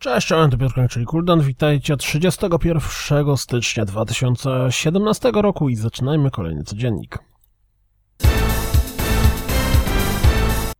[0.00, 1.40] Cześć, cześć, to Piotr czyli Kuldan.
[1.40, 7.18] Witajcie 31 stycznia 2017 roku i zaczynajmy kolejny codziennik.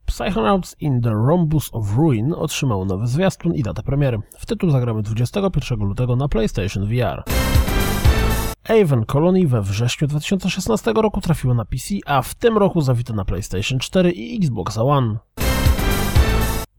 [0.06, 4.18] Psychonauts in the Rhombus of Ruin otrzymał nowy zwiastun i datę premiery.
[4.38, 7.24] W tytuł zagramy 21 lutego na PlayStation VR.
[8.68, 13.24] Avon Colony we wrześniu 2016 roku trafiło na PC, a w tym roku zawito na
[13.24, 15.18] PlayStation 4 i Xbox One.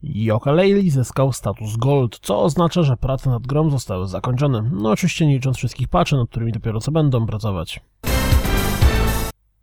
[0.02, 4.70] Yooka-Laylee zyskał status Gold, co oznacza, że prace nad grą zostały zakończone.
[4.72, 7.80] No oczywiście nie licząc wszystkich patchy, nad którymi dopiero co będą pracować.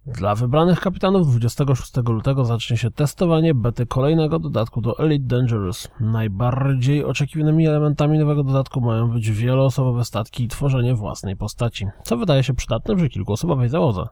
[0.06, 5.88] Dla wybranych kapitanów 26 lutego zacznie się testowanie bety kolejnego dodatku do Elite Dangerous.
[6.00, 12.44] Najbardziej oczekiwanymi elementami nowego dodatku mają być wieloosobowe statki i tworzenie własnej postaci, co wydaje
[12.44, 14.08] się przydatne przy kilkuosobowej załodze.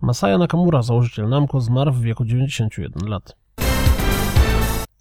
[0.00, 3.45] Masaya Nakamura, założyciel Namco, zmarł w wieku 91 lat.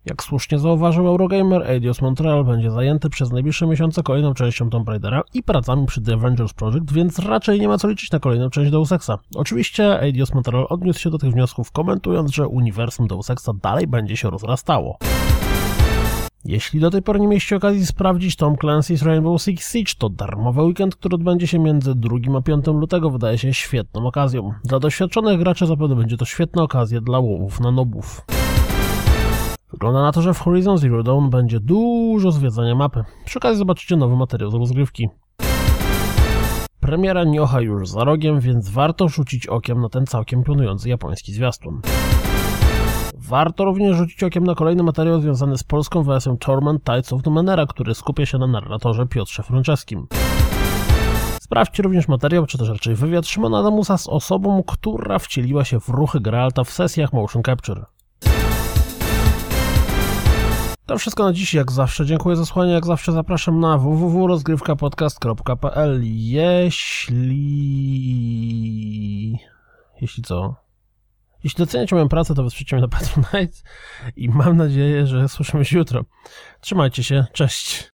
[0.05, 5.21] Jak słusznie zauważył Eurogamer, Eidos Montreal będzie zajęty przez najbliższe miesiące kolejną częścią Tomb Raidera
[5.33, 8.71] i pracami przy The Avengers Project, więc raczej nie ma co liczyć na kolejną część
[8.71, 9.19] Deus Exa.
[9.35, 14.17] Oczywiście Eidos Montreal odniósł się do tych wniosków, komentując, że uniwersum Deus Exa dalej będzie
[14.17, 14.97] się rozrastało.
[16.45, 20.63] Jeśli do tej pory nie mieliście okazji sprawdzić Tom Clancy's Rainbow Six Siege, to darmowy
[20.63, 24.51] weekend, który odbędzie się między 2 a 5 lutego wydaje się świetną okazją.
[24.63, 28.25] Dla doświadczonych graczy zapewne będzie to świetna okazja dla łowów na nobów.
[29.71, 33.03] Wygląda na to, że w Horizon Zero Dawn będzie dużo zwiedzania mapy.
[33.25, 35.09] Przy okazji zobaczycie nowy materiał z rozgrywki.
[36.79, 41.81] Premiera Niocha już za rogiem, więc warto rzucić okiem na ten całkiem pionujący japoński zwiastun.
[43.15, 47.65] Warto również rzucić okiem na kolejny materiał związany z polską wersją Torment Tides of Numenera,
[47.65, 50.07] który skupia się na narratorze Piotrze Franceskim.
[51.41, 55.89] Sprawdźcie również materiał, czy też raczej wywiad Szymona Damusa z osobą, która wcieliła się w
[55.89, 57.85] ruchy Geralta w sesjach motion capture.
[60.85, 62.05] To wszystko na dziś, jak zawsze.
[62.05, 67.25] Dziękuję za słuchanie, jak zawsze zapraszam na www.rozgrywkapodcast.pl Jeśli...
[70.01, 70.55] Jeśli co?
[71.43, 73.57] Jeśli doceniacie moją pracę, to wesprzyjcie mnie na Patronite
[74.15, 76.05] i mam nadzieję, że słyszymy się jutro.
[76.61, 77.83] Trzymajcie się, cześć!